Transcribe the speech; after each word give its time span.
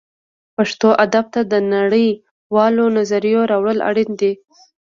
پښتو 0.55 0.89
ادب 1.05 1.25
ته 1.33 1.41
د 1.51 1.53
نړۍ 1.73 2.07
والو 2.55 2.85
نظریو 2.97 3.41
راوړل 3.51 3.79
اړین 3.89 4.11
دي 4.21 4.31